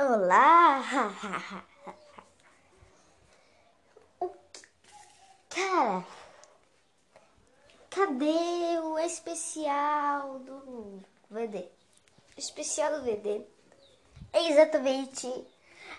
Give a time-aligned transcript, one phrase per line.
[0.00, 0.80] Olá!
[4.18, 4.64] O que-
[5.50, 6.06] Cara,
[7.90, 11.58] cadê o especial do VD?
[12.34, 13.44] O especial do VD
[14.32, 15.26] é exatamente.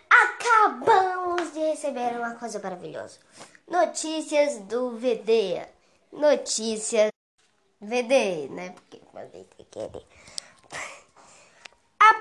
[0.10, 3.20] Acabamos de receber uma coisa maravilhosa.
[3.68, 5.64] Notícias do VD.
[6.12, 7.12] Notícias
[7.80, 8.72] VD, né?
[8.72, 10.06] Porque mandei ter que ler.
[10.40, 10.41] A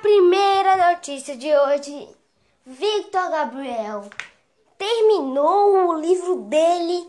[0.02, 2.08] primeira notícia de hoje:
[2.66, 4.08] Victor Gabriel
[4.76, 7.08] terminou o livro dele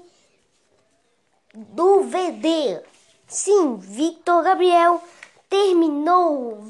[1.53, 2.81] do VD.
[3.27, 5.01] Sim, Victor Gabriel
[5.49, 6.63] terminou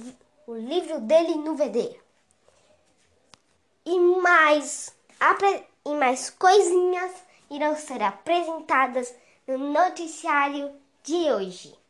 [0.48, 2.00] o- livro dele no VD.
[3.86, 4.94] E mais,
[5.86, 7.12] e mais coisinhas
[7.50, 9.14] irão ser apresentadas
[9.48, 10.72] no noticiário
[11.03, 11.80] de hoje.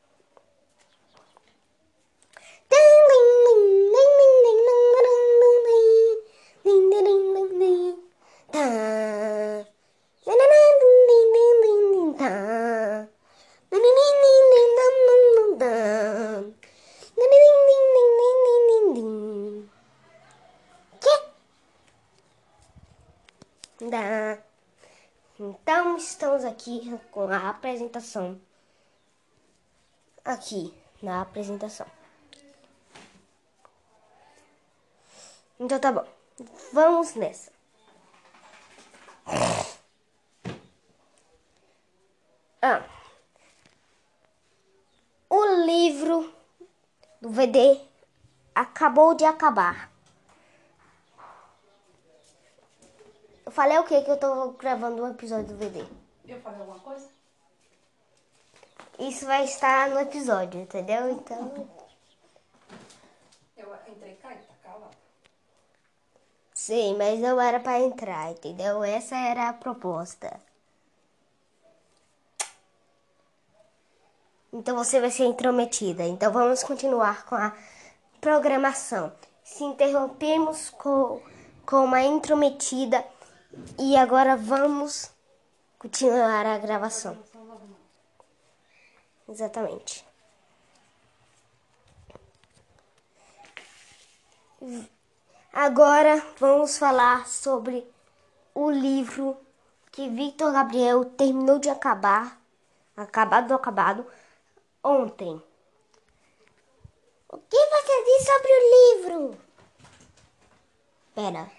[23.89, 24.37] Da.
[25.39, 28.39] Então estamos aqui com a apresentação.
[30.23, 31.87] Aqui na apresentação.
[35.59, 36.05] Então tá bom.
[36.73, 37.60] Vamos nessa.
[42.61, 42.83] Ah.
[45.29, 46.31] O livro
[47.21, 47.79] do VD
[48.53, 49.89] acabou de acabar.
[53.45, 55.85] Eu falei o que que eu tô gravando um episódio do VD.
[56.27, 57.07] Eu falei alguma coisa?
[58.99, 61.09] Isso vai estar no episódio, entendeu?
[61.09, 61.67] Então,
[63.57, 64.95] Eu entrei cá e tá calado.
[66.53, 68.83] sim, mas não era pra entrar, entendeu?
[68.83, 70.39] Essa era a proposta.
[74.53, 76.03] Então você vai ser intrometida.
[76.03, 77.53] Então vamos continuar com a
[78.19, 79.11] programação.
[79.43, 81.21] Se interrompemos com,
[81.65, 83.03] com uma intrometida
[83.79, 85.09] e agora vamos
[85.79, 87.17] continuar a gravação.
[89.27, 90.05] Exatamente.
[95.51, 97.85] Agora vamos falar sobre
[98.53, 99.37] o livro
[99.91, 102.39] que Victor Gabriel terminou de acabar,
[102.95, 104.05] acabado acabado,
[104.83, 105.41] ontem.
[107.29, 109.41] O que você diz sobre o livro?
[111.15, 111.51] Pera.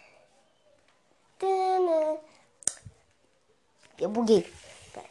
[1.39, 2.19] Tana.
[3.99, 4.43] Eu buguei.
[4.93, 5.11] Pera.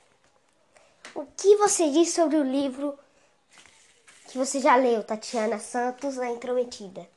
[1.16, 2.98] O que você diz sobre o livro
[4.30, 7.10] que você já leu, Tatiana Santos, a intrometida?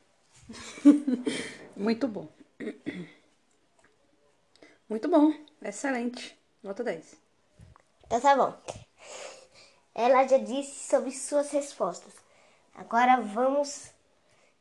[1.76, 2.28] Muito bom.
[4.88, 5.32] Muito bom.
[5.62, 6.38] Excelente.
[6.62, 7.16] Nota 10.
[8.06, 8.62] Então tá bom.
[9.94, 12.12] Ela já disse sobre suas respostas.
[12.74, 13.90] Agora vamos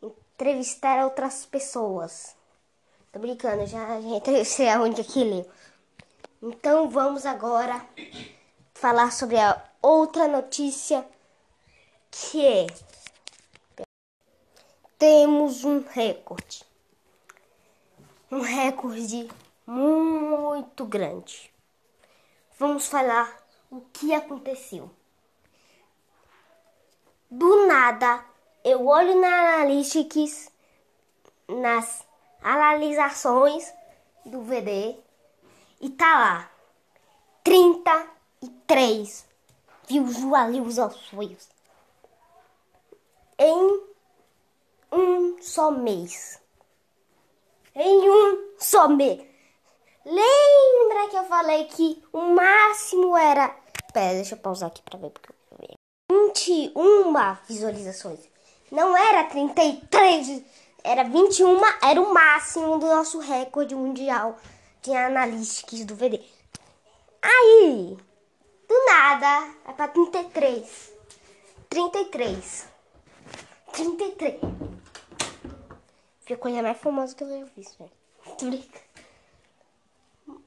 [0.01, 2.35] entrevistar outras pessoas.
[3.11, 5.49] Tô brincando, já, entrevistei a única que leu.
[6.41, 7.83] Então vamos agora
[8.73, 11.05] falar sobre a outra notícia
[12.11, 12.67] que é
[15.03, 16.63] temos um recorde.
[18.31, 19.29] Um recorde
[19.65, 21.51] muito grande.
[22.57, 23.37] Vamos falar
[23.69, 24.89] o que aconteceu.
[27.35, 28.23] Do nada,
[28.63, 30.51] eu olho na Analytics,
[31.47, 32.05] nas
[32.43, 33.73] analisações
[34.23, 34.95] do VD
[35.81, 36.51] e tá lá
[37.43, 39.25] 33
[39.87, 41.49] visualizações
[43.39, 43.81] em
[44.91, 46.39] um só mês.
[47.73, 49.27] Em um só mês.
[50.05, 53.49] Lembra que eu falei que o máximo era.
[53.91, 55.32] Pera, deixa eu pausar aqui pra ver porque.
[56.33, 57.13] 21
[57.47, 58.19] visualizações.
[58.71, 60.41] Não era 33,
[60.83, 64.39] era 21, era o máximo do nosso recorde mundial
[64.81, 66.19] de analytics do VD.
[67.21, 67.95] Aí,
[68.67, 70.91] do nada, é pra 33.
[71.69, 72.67] 33.
[73.71, 74.39] 33.
[76.25, 77.91] Foi a coisa mais famosa que eu já fiz, velho.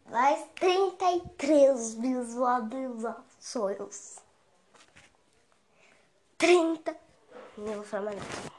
[0.08, 4.25] Mais 33 visualizações.
[6.38, 6.96] 30.
[7.58, 8.52] Não vou falar mais nada.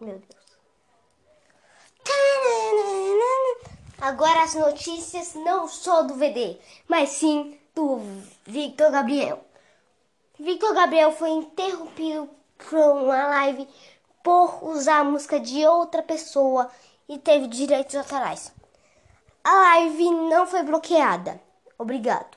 [0.00, 0.44] Meu Deus.
[4.00, 8.00] Agora as notícias não só do VD, mas sim do
[8.44, 9.42] Victor Gabriel.
[10.38, 12.28] Victor Gabriel foi interrompido
[12.58, 13.68] por uma live
[14.22, 16.70] por usar a música de outra pessoa
[17.08, 18.52] e teve direitos autorais.
[19.42, 21.40] A live não foi bloqueada.
[21.78, 22.36] Obrigado.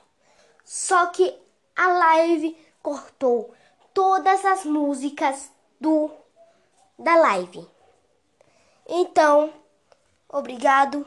[0.64, 1.34] Só que
[1.78, 3.54] a live cortou
[3.94, 5.48] todas as músicas
[5.80, 6.10] do
[6.98, 7.64] da live.
[8.84, 9.52] Então,
[10.28, 11.06] obrigado.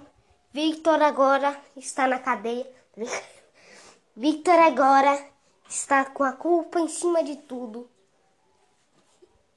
[0.53, 2.65] Victor agora está na cadeia.
[4.15, 5.27] Victor agora
[5.68, 7.89] está com a culpa em cima de tudo.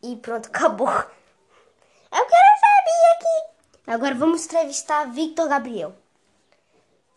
[0.02, 0.88] E pronto, acabou.
[0.88, 3.54] Eu quero saber aqui.
[3.86, 5.94] Agora vamos entrevistar Victor Gabriel.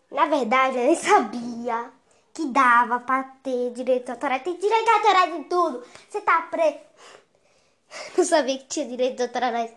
[0.08, 1.97] Na verdade, eu nem sabia
[2.38, 4.38] que dava pra ter direito autoral.
[4.38, 5.84] Tem direito autoral de tudo.
[6.08, 6.78] Você tá pre...
[8.16, 9.72] Não sabia que tinha direito autorais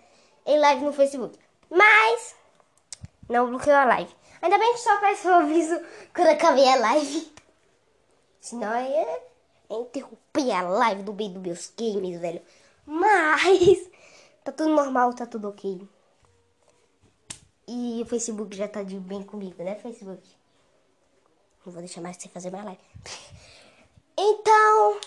[0.46, 1.40] em live no Facebook.
[1.72, 2.36] Mas
[3.28, 4.14] não bloqueou a live.
[4.42, 5.80] Ainda bem que só apareceu o aviso
[6.14, 7.34] quando acabei a live.
[8.40, 9.22] Senão eu ia
[9.70, 12.42] interromper a live do bem dos meus games, velho.
[12.86, 13.90] Mas
[14.44, 15.82] tá tudo normal, tá tudo ok.
[17.68, 20.41] E o Facebook já tá de bem comigo, né, Facebook?
[21.66, 22.82] Não vou deixar mais você fazer mais live.
[24.18, 25.00] Então,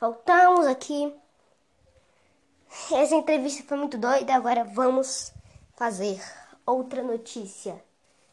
[0.00, 1.12] voltamos aqui.
[2.92, 4.34] Essa entrevista foi muito doida.
[4.34, 5.32] Agora vamos
[5.76, 6.20] fazer
[6.66, 7.82] outra notícia.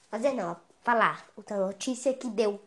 [0.09, 2.59] Fazer não, falar outra notícia que deu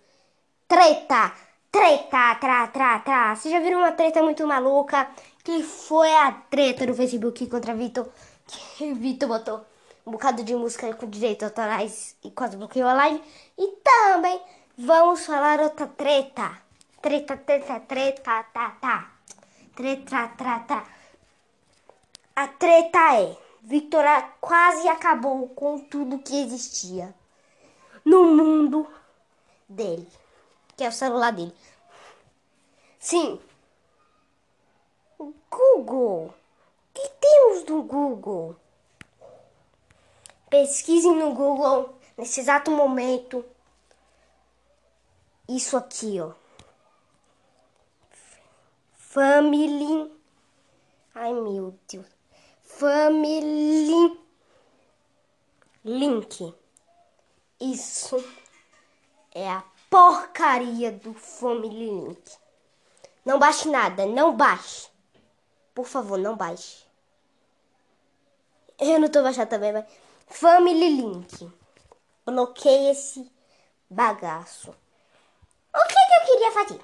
[0.66, 1.32] treta.
[1.70, 3.36] Treta, tra, tra, tra.
[3.36, 5.10] Vocês já viram uma treta muito maluca?
[5.44, 8.08] Que foi a treta do Facebook contra Vitor.
[8.46, 9.66] Que Vitor botou
[10.08, 13.22] um bocado de música com direitos autorais e quase bloqueou a live.
[13.58, 14.40] E também
[14.76, 16.62] vamos falar outra treta.
[17.02, 19.12] Treta, treta, treta, tá, tá.
[19.76, 20.86] Treta, tra, tra.
[22.34, 24.04] A treta é: Victor
[24.40, 27.14] quase acabou com tudo que existia
[28.02, 28.88] no mundo
[29.68, 30.08] dele,
[30.74, 31.54] que é o celular dele.
[32.98, 33.38] Sim.
[35.50, 36.28] Google.
[36.28, 36.34] O
[36.94, 38.56] que temos no Google?
[40.50, 43.44] Pesquisem no Google nesse exato momento.
[45.48, 46.32] Isso aqui, ó.
[48.94, 50.12] Family.
[51.14, 52.06] Ai, meu Deus.
[52.62, 54.18] Family
[55.84, 56.54] Link.
[57.60, 58.22] Isso
[59.34, 62.38] é a porcaria do Family Link.
[63.24, 64.88] Não baixe nada, não baixe.
[65.74, 66.84] Por favor, não baixe.
[68.78, 69.84] Eu não tô baixando também, mas.
[70.30, 71.50] Family Link.
[72.24, 73.30] Bloqueie esse
[73.88, 74.70] bagaço.
[74.70, 76.80] O que, que eu queria fazer?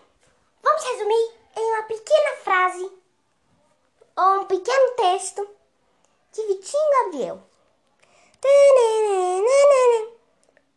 [0.63, 2.91] Vamos resumir em uma pequena frase
[4.17, 5.47] ou um pequeno texto
[6.33, 7.43] de Vitinho Gabriel.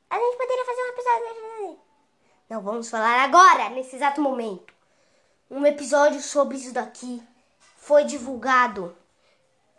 [0.10, 1.80] A gente poderia fazer um episódio.
[2.50, 4.74] Não vamos falar agora, nesse exato momento.
[5.50, 7.24] Um episódio sobre isso daqui
[7.78, 8.96] foi divulgado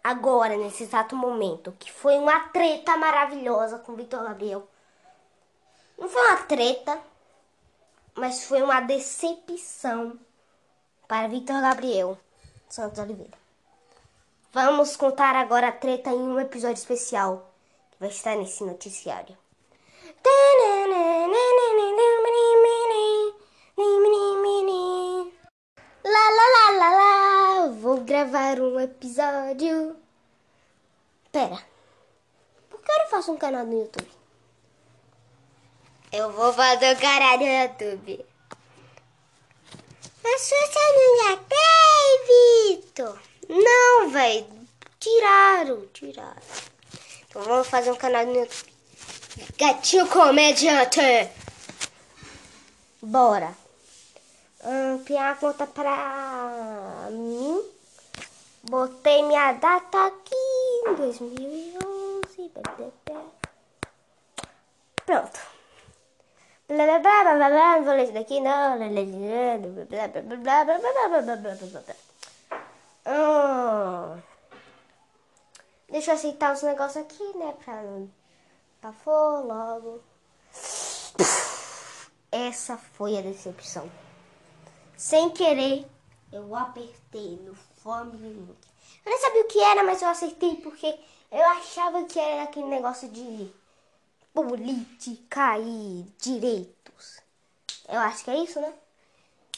[0.09, 4.67] agora, nesse exato momento, que foi uma treta maravilhosa com o Vitor Gabriel.
[5.99, 6.99] Não foi uma treta,
[8.15, 10.19] mas foi uma decepção
[11.07, 12.19] para Vitor Gabriel
[12.71, 13.37] Santos Oliveira.
[14.53, 17.51] Vamos contar agora a treta em um episódio especial
[17.91, 19.37] que vai estar nesse noticiário
[26.05, 29.97] lá, lá, lá, lá, vou gravar um episódio.
[31.31, 31.63] Pera,
[32.69, 34.11] por que eu não faço um canal no YouTube?
[36.13, 38.27] Eu vou fazer um canal no YouTube.
[40.23, 40.55] Mas você
[40.95, 43.19] não já tem, Vitor?
[43.49, 44.47] Não, velho.
[44.99, 46.43] Tiraram, tiraram.
[47.29, 48.73] Então vamos fazer um canal no YouTube.
[49.57, 51.31] Gatinho Comediante.
[53.01, 53.55] Bora.
[54.65, 55.67] Ampliar a conta
[57.11, 57.63] mim.
[58.65, 60.35] Botei minha data aqui
[60.87, 62.53] em 2011.
[65.07, 65.41] Pronto.
[66.69, 67.77] Blá blá blá blá blá blá.
[67.77, 68.79] Não vou ler isso daqui não.
[68.79, 69.05] Blá blá
[69.87, 71.95] blá blá blá blá blá blá blá blá blá.
[73.07, 74.21] Hum.
[75.89, 77.55] Deixa eu aceitar os negócios aqui, né?
[77.65, 78.11] Pra não.
[78.93, 80.03] For logo.
[82.31, 83.91] Essa foi a decepção.
[84.97, 85.87] Sem querer,
[86.33, 88.69] eu apertei no Family Link.
[89.05, 90.99] Eu nem sabia o que era, mas eu acertei porque
[91.31, 93.51] eu achava que era aquele negócio de
[94.33, 97.21] política e direitos.
[97.89, 98.73] Eu acho que é isso, né?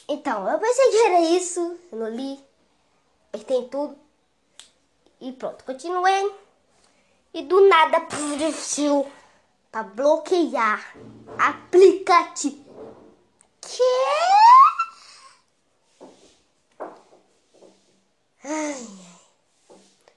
[0.07, 2.43] Então, eu pensei que era isso, eu não li,
[3.31, 3.97] apertei em tudo
[5.21, 6.35] e pronto, continuei.
[7.33, 9.09] E do nada apareceu
[9.71, 10.97] para bloquear
[11.37, 12.65] aplicativo.
[13.61, 14.40] Que?
[18.43, 18.87] Ai,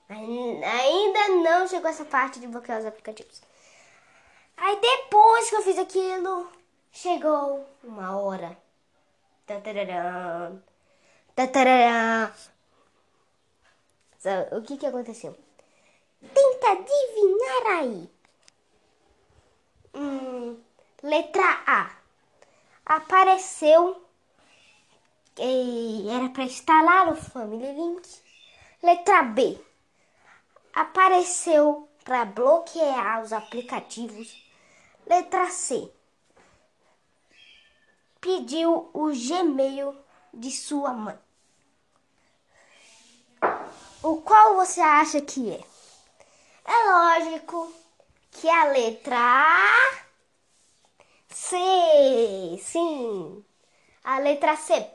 [0.09, 0.65] ai.
[0.65, 3.43] ainda não chegou essa parte de bloquear os aplicativos.
[4.57, 6.51] Aí depois que eu fiz aquilo,
[6.93, 8.57] chegou uma hora.
[9.47, 10.57] Tatararã.
[11.35, 12.33] Tatararã.
[14.19, 15.37] Sabe, O que que aconteceu?
[16.33, 18.11] Tenta adivinhar aí.
[19.95, 20.59] Hum,
[21.03, 21.91] letra A.
[22.87, 24.04] Apareceu.
[25.35, 28.09] Que Era para instalar o Family Link.
[28.83, 29.59] Letra B.
[30.75, 34.43] Apareceu para bloquear os aplicativos.
[35.07, 35.91] Letra C.
[38.21, 39.95] Pediu o Gmail
[40.33, 41.19] de sua mãe.
[44.03, 45.61] O qual você acha que é?
[46.65, 47.73] É lógico
[48.31, 49.71] que a letra.
[51.29, 51.57] C.
[52.63, 53.45] Sim.
[54.03, 54.94] A letra C.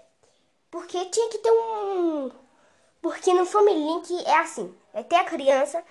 [0.72, 2.32] Porque tinha que ter um.
[3.02, 5.84] Porque no Family Link é assim: vai ter a criança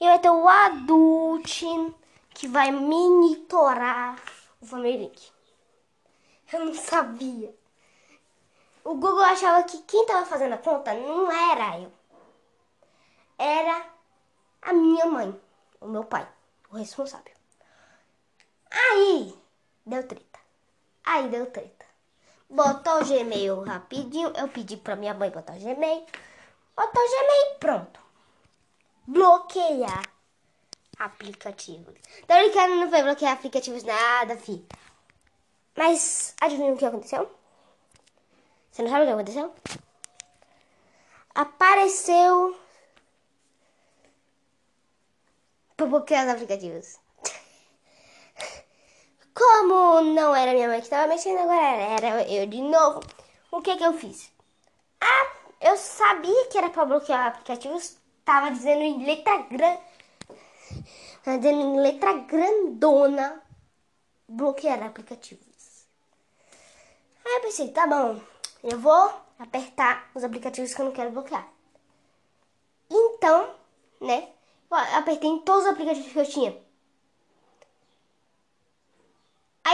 [0.00, 1.94] e vai ter o adulto
[2.30, 4.20] que vai monitorar
[4.60, 5.32] o Family Link.
[6.52, 7.54] Eu não sabia.
[8.84, 11.92] O Google achava que quem tava fazendo a conta não era eu.
[13.38, 13.86] Era
[14.62, 15.40] a minha mãe,
[15.80, 16.28] o meu pai,
[16.70, 17.32] o responsável.
[18.70, 19.34] Aí
[19.86, 20.40] deu treta.
[21.04, 21.83] Aí deu treta.
[22.54, 24.32] Botou o Gmail rapidinho.
[24.36, 26.06] Eu pedi pra minha mãe botar o Gmail.
[26.76, 28.00] Botou o Gmail pronto.
[29.08, 30.04] Bloquear
[30.96, 31.94] aplicativos.
[32.28, 34.64] Tô brincando, não foi bloquear aplicativos nada, fi.
[35.76, 37.28] Mas adivinha o que aconteceu?
[38.70, 39.54] Você não sabe o que aconteceu?
[41.34, 42.56] Apareceu
[45.76, 47.03] pra bloquear os aplicativos.
[49.34, 53.00] Como não era minha mãe que estava mexendo, agora era, eu de novo.
[53.50, 54.30] O que que eu fiz?
[55.00, 57.96] Ah, eu sabia que era para bloquear aplicativos.
[58.24, 59.80] Tava dizendo em letra grande.
[61.24, 63.42] Dizendo em letra grandona.
[64.28, 65.86] Bloquear aplicativos.
[67.24, 68.20] Aí eu pensei, tá bom.
[68.62, 71.46] Eu vou apertar os aplicativos que eu não quero bloquear.
[72.88, 73.54] Então,
[74.00, 74.28] né?
[74.70, 76.63] Eu apertei em todos os aplicativos que eu tinha.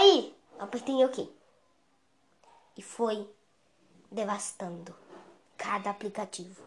[0.01, 1.31] Aí, apertei OK.
[2.75, 3.29] E foi
[4.11, 4.97] devastando
[5.59, 6.63] cada aplicativo.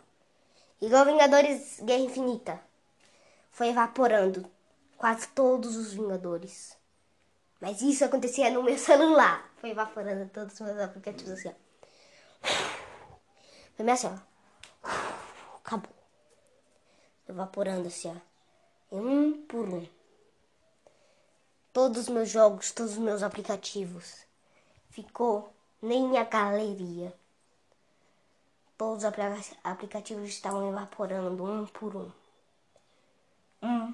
[0.79, 2.61] Igual Vingadores Guerra Infinita.
[3.51, 4.45] Foi evaporando
[4.97, 6.77] quase todos os Vingadores.
[7.59, 9.51] Mas isso acontecia no meu celular.
[9.57, 11.53] Foi evaporando todos os meus aplicativos assim, ó.
[13.75, 14.07] Foi assim,
[14.83, 14.87] ó.
[15.57, 15.95] Acabou.
[17.27, 18.95] Evaporando assim, ó.
[18.95, 19.87] Um por um
[21.73, 24.25] todos os meus jogos, todos os meus aplicativos.
[24.91, 25.51] Ficou
[25.81, 27.13] nem a galeria.
[28.77, 32.11] Todos os aplicativos estavam evaporando um por um.
[33.61, 33.93] Um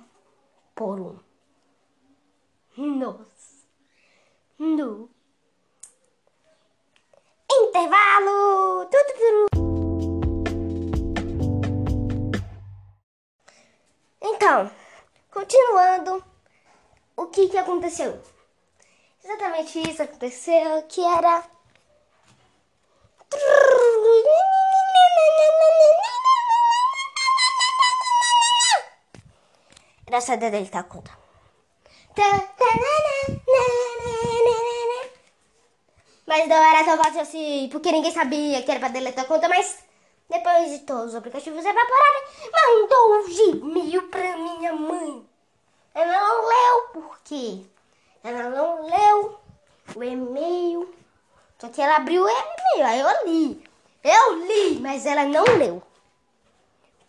[0.75, 1.19] por um.
[2.77, 3.65] Nossa.
[4.57, 5.09] No.
[7.51, 8.89] Intervalo.
[14.21, 14.71] Então,
[15.31, 16.23] continuando
[17.19, 18.21] o que que aconteceu?
[19.21, 21.43] Exatamente isso aconteceu, que era
[30.07, 31.11] era só deletar a conta.
[36.25, 39.49] Mas não era tão fácil assim, porque ninguém sabia que era pra deletar a conta,
[39.49, 39.79] mas
[40.29, 42.23] depois de todos os aplicativos evaporarem,
[42.53, 45.28] mandou um Gmail pra minha mãe.
[45.99, 47.65] Ela não leu por quê?
[48.23, 49.37] Ela não leu
[49.93, 50.95] o e-mail.
[51.57, 53.69] Só que ela abriu o e-mail, aí eu li.
[54.01, 55.83] Eu li, mas ela não leu.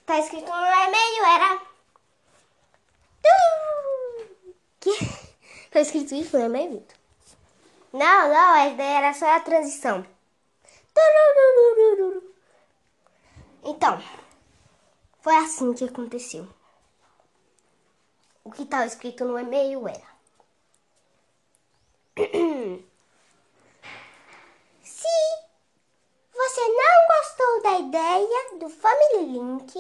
[0.04, 1.62] Tá escrito no e-mail, era.
[4.80, 4.90] Que?
[5.70, 6.96] Tá escrito isso no e-mail, Vitor?
[7.92, 10.04] Não, não, essa daí era só a transição.
[13.62, 14.02] Então,
[15.20, 16.48] foi assim que aconteceu
[18.50, 20.10] o que estava escrito no e-mail era:
[24.82, 25.08] Se
[26.34, 29.72] você não gostou da ideia do Family Link,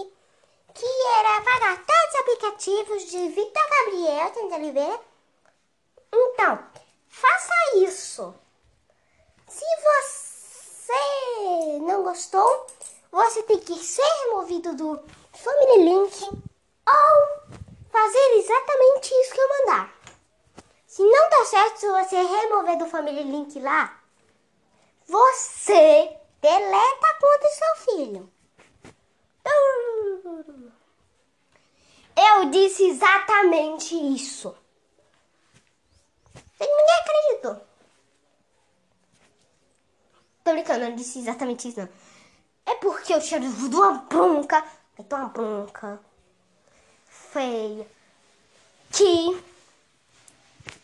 [0.72, 0.86] que
[1.18, 5.00] era apagar todos os aplicativos de Vitor Gabriel de Oliveira,
[6.12, 6.64] então
[7.08, 8.32] faça isso.
[9.48, 12.68] Se você não gostou,
[13.10, 16.22] você tem que ser removido do Family Link
[16.86, 17.59] ou
[17.90, 19.94] fazer exatamente isso que eu mandar.
[20.86, 24.00] Se não tá certo, se você remover do Family Link lá,
[25.06, 28.32] você deleta a conta do seu filho.
[32.16, 34.56] Eu disse exatamente isso.
[36.58, 37.66] Ninguém acreditou.
[40.44, 41.88] Tô brincando, eu disse exatamente isso, não.
[42.66, 44.64] É porque eu tinha dado uma bronca.
[44.98, 46.09] Aí tô uma bronca
[47.32, 47.86] feia.
[48.92, 49.42] Que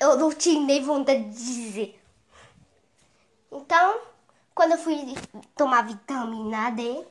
[0.01, 2.01] eu não tinha nem vontade de dizer.
[3.51, 4.01] Então,
[4.55, 5.15] quando eu fui
[5.57, 7.05] tomar vitamina D,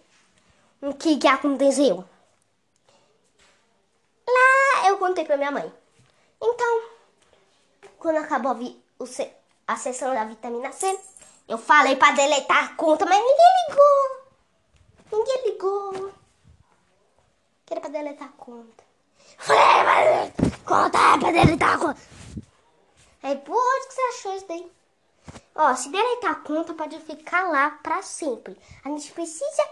[0.82, 2.06] o que que aconteceu?
[4.28, 5.72] Lá eu contei pra minha mãe.
[6.42, 6.90] Então,
[7.98, 8.58] quando acabou
[9.68, 11.00] a, sessão da vitamina C,
[11.48, 15.20] eu falei pra deletar a conta, mas ninguém ligou.
[15.20, 16.14] Ninguém ligou.
[17.66, 18.85] Que era pra deletar a conta.
[20.66, 22.02] Conta, pra deletar a conta.
[23.24, 24.72] Aí, pô, onde que você achou isso daí?
[25.56, 28.58] Ó, se deletar a conta, pode ficar lá pra sempre.
[28.84, 29.70] A gente precisa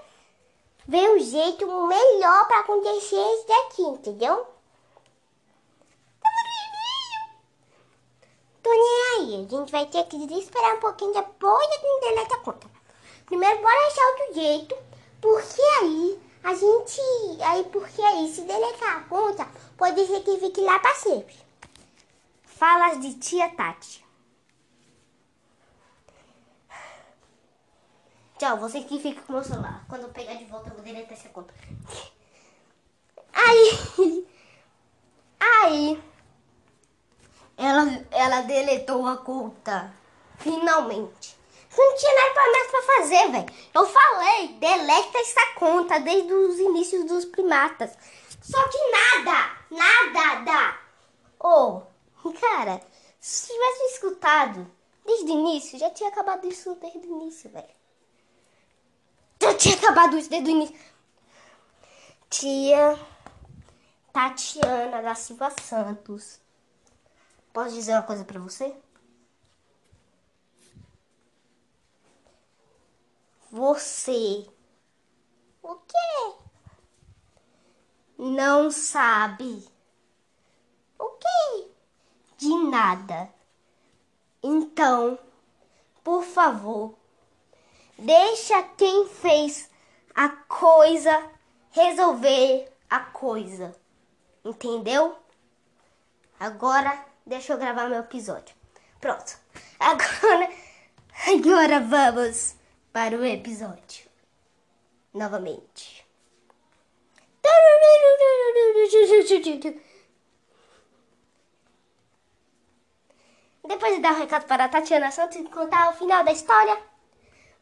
[0.87, 4.47] ver o jeito melhor pra acontecer isso daqui, entendeu?
[6.21, 6.29] Tá.
[8.63, 9.45] Tô nem aí.
[9.45, 12.67] A gente vai ter que esperar um pouquinho depois de gente deleta a conta.
[13.25, 14.75] Primeiro, bora achar outro jeito.
[15.21, 17.01] Porque aí a gente.
[17.41, 19.47] Aí, porque aí, se deletar a conta,
[19.77, 21.35] pode ser que fique lá pra sempre.
[22.43, 24.03] Falas de tia Tati.
[28.37, 29.85] Tchau, você que fica com o meu celular.
[29.87, 31.53] Quando eu pegar de volta, eu vou deletar essa conta.
[33.31, 34.27] Aí.
[35.39, 36.03] Aí.
[37.55, 39.93] Ela, ela deletou a conta.
[40.37, 41.37] Finalmente.
[41.75, 43.45] Não tinha nada pra mais pra fazer, velho.
[43.73, 47.97] Eu falei, deleta essa conta desde os inícios dos primatas.
[48.41, 50.77] Só que nada, nada dá.
[51.39, 51.81] Ô,
[52.39, 52.81] cara,
[53.19, 54.69] se tivesse escutado
[55.05, 57.67] desde o início, já tinha acabado isso desde o início, velho.
[59.41, 60.75] Já tinha acabado isso desde o início.
[62.29, 62.99] Tia
[64.11, 66.39] Tatiana da Silva Santos.
[67.51, 68.75] Posso dizer uma coisa pra você?
[73.53, 74.47] Você.
[75.61, 76.33] O quê?
[78.17, 79.63] Não sabe.
[80.97, 81.67] O quê?
[82.35, 83.31] De nada.
[84.41, 85.19] Então,
[86.03, 86.95] por favor,
[87.95, 89.69] deixa quem fez
[90.15, 91.29] a coisa
[91.69, 93.75] resolver a coisa.
[94.43, 95.15] Entendeu?
[96.39, 98.55] Agora, deixa eu gravar meu episódio.
[98.99, 99.37] Pronto.
[99.79, 100.49] Agora,
[101.29, 102.62] agora vamos
[102.93, 104.07] para o episódio.
[105.11, 106.05] Novamente.
[113.65, 116.79] Depois de dar um recado para a Tatiana Santos e contar o final da história,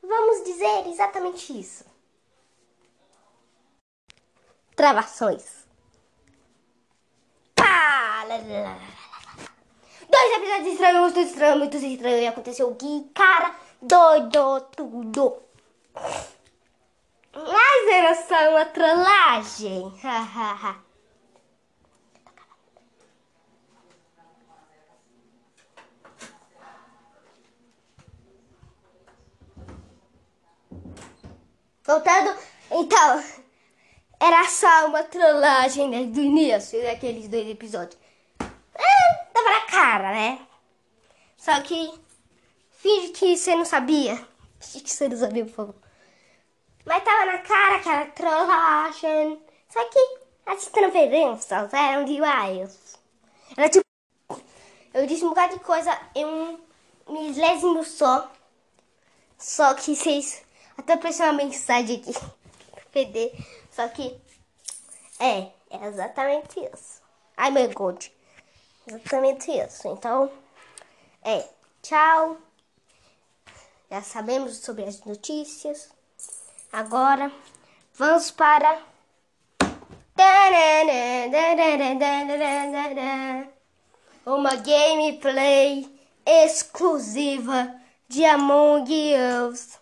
[0.04, 1.86] vamos dizer exatamente isso.
[4.76, 5.66] Travações.
[7.56, 8.26] Pá!
[10.10, 12.18] Dois episódios estranhos, muito estranho, muito estranho.
[12.18, 13.10] E aconteceu o que?
[13.14, 15.42] Cara, doido tudo.
[17.34, 19.94] Mas era só uma trollagem.
[31.84, 32.38] Voltando,
[32.70, 33.24] então,
[34.18, 38.00] era só uma trollagem desde o início daqueles dois episódios.
[38.76, 40.40] É, tava na cara, né?
[41.36, 41.92] Só que,
[42.82, 44.16] finge que você não sabia.
[44.60, 45.76] Finge que você não sabia, por favor.
[46.86, 49.42] Mas tava na cara que era trollagem.
[49.70, 52.98] Só que as transferências eram demais.
[53.56, 53.86] Era tipo.
[54.94, 56.60] Eu disse um bocado de coisa em um
[57.08, 58.32] milésimos só.
[59.38, 60.44] Só que vocês.
[60.78, 62.14] Até apareceu uma mensagem aqui.
[62.92, 63.32] PD.
[63.72, 64.20] Só que.
[65.20, 67.02] É, é exatamente isso.
[67.38, 68.04] Ai meu God.
[68.88, 69.88] Exatamente isso.
[69.88, 70.32] Então.
[71.24, 71.48] É.
[71.84, 72.38] Tchau.
[73.92, 75.90] Já sabemos sobre as notícias.
[76.72, 77.30] Agora
[77.94, 78.82] vamos para.
[84.26, 85.94] Uma gameplay
[86.26, 87.76] exclusiva
[88.08, 88.90] de Among
[89.50, 89.78] Us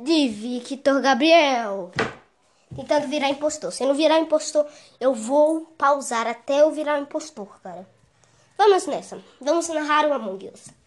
[0.00, 1.92] de Victor Gabriel.
[2.74, 3.70] Tentando virar impostor.
[3.70, 4.66] Se não virar impostor,
[4.98, 7.88] eu vou pausar até eu virar impostor, cara.
[8.58, 9.22] Vamos nessa.
[9.40, 10.81] Vamos narrar o Among Us.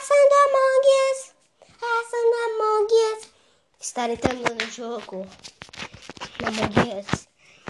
[0.00, 1.32] Ação do Among Us.
[1.80, 3.28] Ação do Among Us.
[3.78, 5.26] Estar entrando no jogo.
[6.44, 7.04] Among.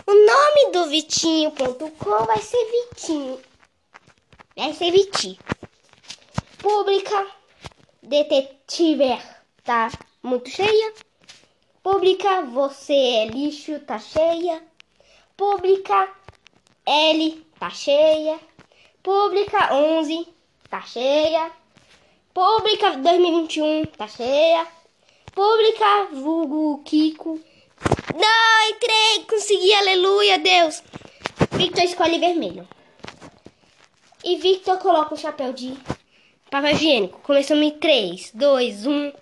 [0.06, 3.40] O nome do Vitinho.com vai ser Vitinho.
[4.56, 5.38] Vai ser Vitinho.
[6.58, 7.26] Pública.
[8.02, 9.20] Detetive.
[9.64, 9.90] Tá
[10.22, 10.94] muito cheia.
[11.82, 14.62] Pública, você é lixo, tá cheia.
[15.36, 16.10] Pública,
[16.86, 18.38] L, tá cheia.
[19.02, 20.28] Pública 11,
[20.68, 21.50] tá cheia.
[22.34, 24.66] Pública 2021, tá cheia.
[25.32, 27.40] Pública, vulgo Kiko.
[28.14, 30.82] Não, entrei, consegui, aleluia, Deus.
[31.52, 32.68] Victor escolhe vermelho.
[34.22, 35.74] E Victor coloca o chapéu de
[36.50, 37.20] papel higiênico.
[37.22, 39.12] Começamos em 3, 2, 1.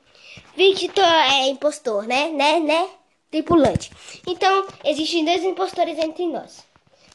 [0.57, 2.31] Victor é impostor, né?
[2.31, 2.59] Né?
[2.59, 2.89] Né?
[3.31, 3.93] Tripulante.
[4.27, 6.65] Então, existem dois impostores entre nós.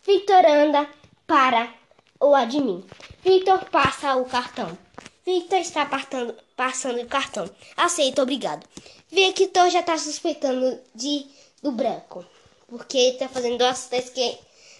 [0.06, 0.88] Victor anda
[1.28, 1.83] para
[2.24, 2.84] o admin.
[3.24, 4.78] Victor passa o cartão.
[5.26, 7.50] Victor está partando, passando o cartão.
[7.76, 8.66] Aceito, obrigado.
[9.12, 11.26] Victor já está suspeitando de
[11.62, 12.26] do branco.
[12.68, 14.38] Porque ele está fazendo duas testes que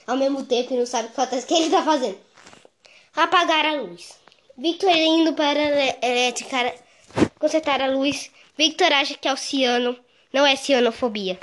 [0.08, 2.17] ao mesmo tempo e não sabe qual que ele está fazendo.
[3.15, 4.17] Apagar a luz.
[4.58, 5.60] Victor indo para
[6.06, 6.73] elétrica
[7.39, 8.32] consertar a luz.
[8.58, 9.97] Victor acha que é o ciano.
[10.32, 11.39] Não é cianofobia.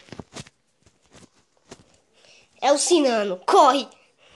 [2.60, 3.40] É o cinano.
[3.46, 3.86] Corre!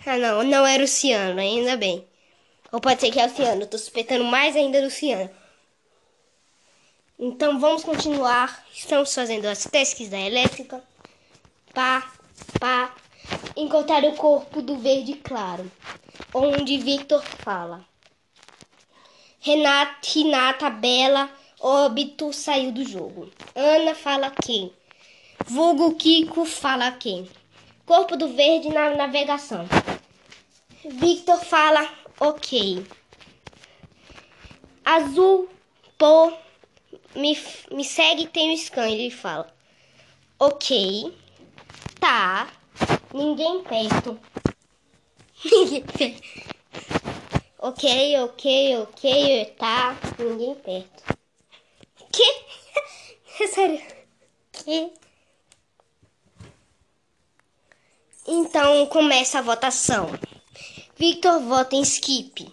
[0.06, 0.42] Ah, não.
[0.42, 1.40] Não era o ciano.
[1.40, 2.06] Ainda bem.
[2.70, 3.66] Ou pode ser que é o ciano.
[3.66, 5.30] Tô suspeitando mais ainda do ciano.
[7.18, 8.64] Então vamos continuar.
[8.72, 10.82] Estamos fazendo as testes da elétrica.
[11.72, 12.12] Pá,
[12.58, 12.94] pá.
[13.56, 15.70] Encontrar o corpo do verde claro.
[16.34, 17.84] Onde Victor fala.
[19.40, 23.30] Renata, Renata, Bela, óbito saiu do jogo.
[23.54, 24.72] Ana fala quem?
[25.46, 27.28] Vulgo Kiko fala quem?
[27.86, 29.68] Corpo do verde na navegação.
[30.85, 31.88] Victor fala
[32.20, 32.87] ok.
[34.85, 35.49] Azul,
[35.97, 36.31] pô,
[37.16, 37.38] me,
[37.73, 38.88] me segue, tem o scan.
[38.90, 39.53] Ele fala
[40.38, 41.16] ok,
[41.99, 42.49] tá,
[43.14, 44.20] ninguém perto.
[45.44, 46.44] Ninguém perto.
[47.59, 51.03] Ok, ok, ok, tá, ninguém perto.
[52.12, 53.47] Que?
[53.49, 53.81] Sério?
[54.53, 54.92] Que?
[58.27, 60.11] Então começa a votação.
[61.06, 62.50] Victor vota em skip.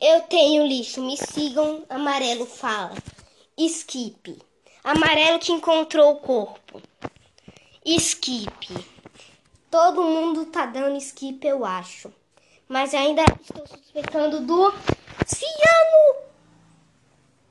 [0.00, 1.84] Eu tenho lixo, me sigam.
[1.88, 2.96] Amarelo fala.
[3.56, 4.36] Skip.
[4.82, 6.82] Amarelo que encontrou o corpo.
[7.84, 8.84] Skip.
[9.70, 12.12] Todo mundo tá dando skip, eu acho.
[12.66, 14.74] Mas ainda estou suspeitando do
[15.24, 16.26] Ciano.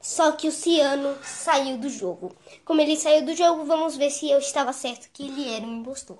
[0.02, 2.36] Só que o Ciano saiu do jogo.
[2.66, 5.80] Como ele saiu do jogo, vamos ver se eu estava certo que ele era um
[5.80, 6.20] impostor.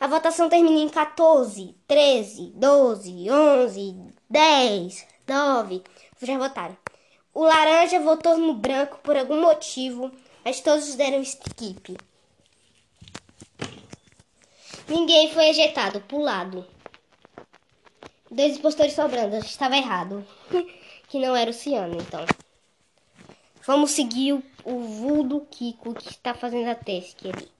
[0.00, 3.96] A votação termina em 14, 13, 12, 11,
[4.30, 5.82] 10, 9.
[6.22, 6.76] Já votaram.
[7.34, 10.10] O laranja votou no branco por algum motivo,
[10.42, 11.98] mas todos deram skip.
[14.88, 16.66] Ninguém foi ejetado, pulado.
[18.30, 20.26] Dois impostores sobrando, estava errado.
[21.08, 22.24] que não era o Ciano, então.
[23.66, 24.42] Vamos seguir o,
[25.18, 27.59] o do Kiko que está fazendo a teste ali.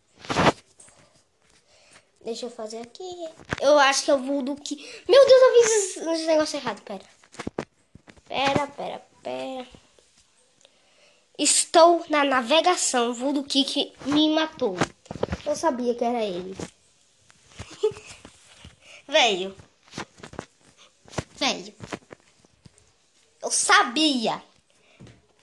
[2.22, 3.28] Deixa eu fazer aqui.
[3.60, 4.82] Eu acho que o voo do Kiko.
[5.08, 6.82] Meu Deus, eu fiz esse negócio errado.
[6.82, 7.04] Pera.
[8.28, 9.66] Pera, pera, pera.
[11.38, 13.10] Estou na navegação.
[13.10, 14.76] O voo do Kiko me matou.
[15.46, 16.54] Eu sabia que era ele.
[19.08, 19.56] Velho.
[21.36, 21.74] Velho.
[23.42, 24.42] Eu sabia.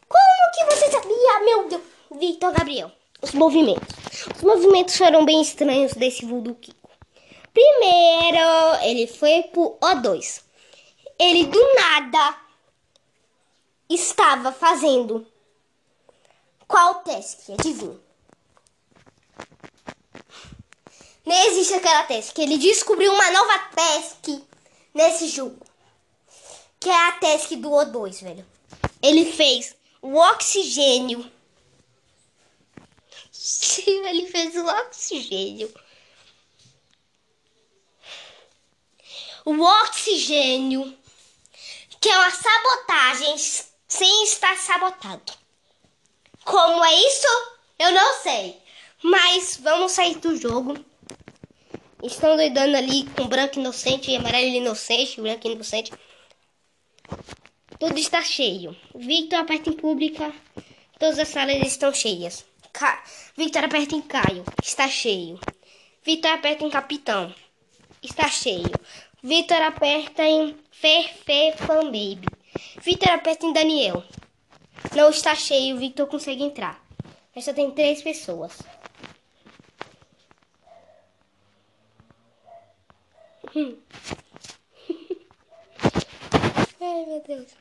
[0.08, 1.82] Como que você sabia, meu Deus?
[2.20, 2.92] Victor Gabriel.
[3.20, 3.97] Os movimentos.
[4.36, 6.90] Os movimentos foram bem estranhos desse voo do Kiko.
[7.54, 10.42] Primeiro, ele foi pro O2.
[11.18, 12.38] Ele do nada
[13.90, 15.26] estava fazendo
[16.68, 17.54] qual teste?
[17.54, 17.98] Adivinha?
[21.26, 22.38] Nem existe aquela task.
[22.38, 24.28] Ele descobriu uma nova task
[24.94, 25.66] nesse jogo.
[26.80, 28.46] Que é a task do O2, velho.
[29.02, 31.32] Ele fez o oxigênio.
[33.88, 35.74] Ele fez o oxigênio.
[39.46, 40.98] O oxigênio.
[42.00, 43.36] Que é uma sabotagem
[43.88, 45.34] sem estar sabotado.
[46.44, 47.28] Como é isso?
[47.80, 48.62] Eu não sei.
[49.04, 50.78] Mas vamos sair do jogo.
[52.04, 55.92] Estão doidando ali com branco inocente e amarelo inocente, branco inocente.
[57.80, 58.76] Tudo está cheio.
[58.96, 60.34] Victor aperta em pública.
[61.00, 62.46] Todas as salas estão cheias.
[62.78, 63.04] Ca...
[63.36, 64.44] Victor aperta em Caio.
[64.62, 65.40] Está cheio.
[66.04, 67.34] Victor aperta em Capitão.
[68.04, 68.70] Está cheio.
[69.24, 72.28] Victor aperta em Fer Fe Fan Baby.
[72.84, 74.04] Victor aperta em Daniel.
[74.96, 75.80] Não está cheio.
[75.80, 76.80] Victor consegue entrar.
[77.34, 78.60] Mas só tem três pessoas.
[86.80, 87.58] Ai, meu Deus.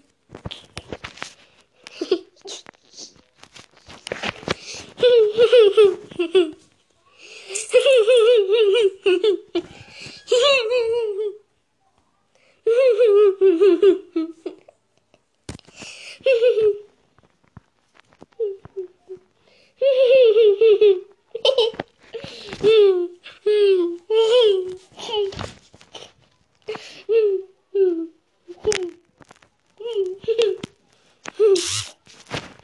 [31.40, 31.94] Hmm.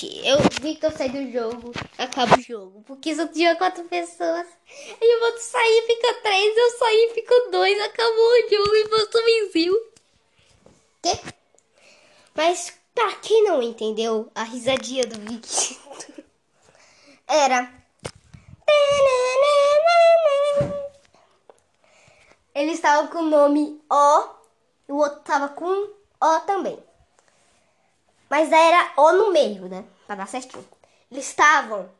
[0.00, 0.26] Tripulante.
[0.26, 1.72] Eu vi que eu saí do jogo.
[1.98, 2.82] Acaba o jogo.
[2.86, 4.46] Porque só tinha quatro pessoas.
[5.00, 6.56] Aí eu vou sair, fica três.
[6.56, 7.80] Eu saí, fica dois.
[7.82, 9.92] Acabou o jogo e você venceu.
[11.02, 11.20] Quê?
[12.34, 15.78] Mas pra quem não entendeu, a risadinha do Vicky
[17.28, 17.72] era.
[22.54, 24.28] Eles estavam com o nome O,
[24.88, 25.88] o outro tava com
[26.20, 26.89] O também.
[28.30, 29.84] Mas aí era O no meio, né?
[30.06, 30.64] Pra dar certinho.
[31.10, 31.90] Eles estavam,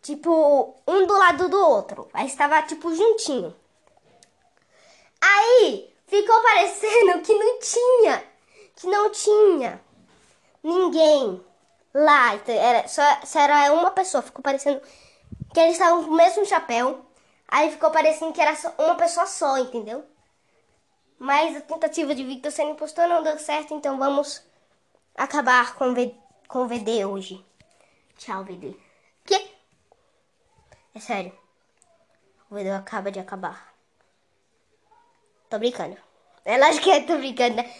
[0.00, 2.08] tipo, um do lado do outro.
[2.14, 3.54] Aí estava, tipo, juntinho.
[5.20, 8.24] Aí ficou parecendo que não tinha,
[8.76, 9.80] que não tinha
[10.62, 11.44] ninguém
[11.92, 12.36] lá.
[12.36, 14.22] Então, era, só, só era uma pessoa.
[14.22, 14.80] Ficou parecendo
[15.52, 17.04] que eles estavam com o mesmo chapéu.
[17.48, 20.04] Aí ficou parecendo que era uma pessoa só, entendeu?
[21.18, 24.48] Mas a tentativa de Victor ser impostor não deu certo, então vamos
[25.16, 26.14] acabar com v,
[26.48, 27.44] com o VD hoje.
[28.16, 28.76] Tchau, VD.
[29.24, 29.50] Que?
[30.94, 31.32] É sério.
[32.50, 33.72] O VD acaba de acabar.
[35.48, 35.96] Tô brincando.
[36.44, 37.74] É lógico que eu tô brincando, né?